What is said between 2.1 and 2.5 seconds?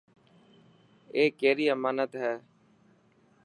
هي.